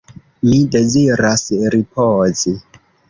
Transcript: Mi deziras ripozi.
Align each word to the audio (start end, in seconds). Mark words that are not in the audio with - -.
Mi 0.45 0.61
deziras 0.75 1.45
ripozi. 1.77 2.55